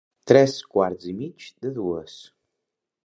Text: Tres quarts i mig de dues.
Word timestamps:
Tres 0.29 0.53
quarts 0.77 1.05
i 1.11 1.13
mig 1.19 1.47
de 1.67 1.75
dues. 1.79 2.17